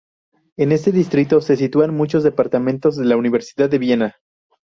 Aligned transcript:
En 0.57 0.71
este 0.71 0.91
distrito 0.91 1.41
se 1.41 1.55
sitúan 1.55 1.93
muchos 1.93 2.23
departamentos 2.23 2.95
de 2.97 3.05
la 3.05 3.17
Universidad 3.17 3.69
de 3.69 3.77
Viena. 3.77 4.15